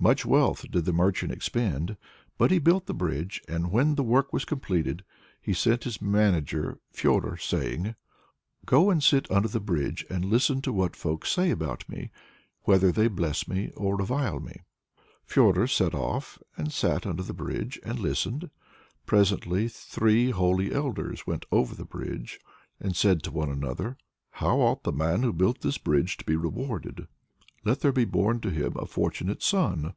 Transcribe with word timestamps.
Much 0.00 0.24
wealth 0.24 0.64
did 0.70 0.84
the 0.84 0.92
merchant 0.92 1.32
expend, 1.32 1.96
but 2.38 2.52
he 2.52 2.60
built 2.60 2.86
the 2.86 2.94
bridge, 2.94 3.42
and 3.48 3.72
when 3.72 3.96
the 3.96 4.02
work 4.04 4.32
was 4.32 4.44
completed 4.44 5.02
he 5.42 5.52
sent 5.52 5.82
his 5.82 6.00
manager 6.00 6.78
Fedor, 6.92 7.36
saying 7.36 7.96
"'Go 8.64 8.90
and 8.90 9.02
sit 9.02 9.28
under 9.28 9.48
the 9.48 9.58
bridge, 9.58 10.06
and 10.08 10.24
listen 10.24 10.62
to 10.62 10.72
what 10.72 10.94
folks 10.94 11.32
say 11.32 11.50
about 11.50 11.88
me 11.88 12.12
whether 12.62 12.92
they 12.92 13.08
bless 13.08 13.48
me 13.48 13.72
or 13.76 13.96
revile 13.96 14.38
me.' 14.38 14.60
"Fedor 15.24 15.66
set 15.66 15.96
off, 15.96 16.38
sat 16.68 17.04
under 17.04 17.24
the 17.24 17.34
bridge, 17.34 17.80
and 17.82 17.98
listened. 17.98 18.50
Presently 19.04 19.66
three 19.66 20.30
Holy 20.30 20.72
Elders 20.72 21.26
went 21.26 21.44
over 21.50 21.74
the 21.74 21.84
bridge, 21.84 22.38
and 22.78 22.94
said 22.94 23.26
one 23.26 23.48
to 23.48 23.54
another 23.54 23.96
"'How 24.30 24.60
ought 24.60 24.84
the 24.84 24.92
man 24.92 25.24
who 25.24 25.32
built 25.32 25.62
this 25.62 25.76
bridge 25.76 26.16
to 26.18 26.24
be 26.24 26.36
rewarded?' 26.36 27.08
'Let 27.64 27.80
there 27.80 27.92
be 27.92 28.04
born 28.04 28.38
to 28.42 28.50
him 28.50 28.74
a 28.76 28.86
fortunate 28.86 29.42
son. 29.42 29.92